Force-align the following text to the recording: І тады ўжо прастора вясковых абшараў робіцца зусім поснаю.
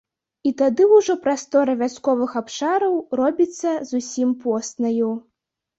І 0.49 0.51
тады 0.61 0.87
ўжо 0.93 1.15
прастора 1.25 1.75
вясковых 1.83 2.31
абшараў 2.41 2.93
робіцца 3.23 3.69
зусім 3.93 4.29
поснаю. 4.49 5.17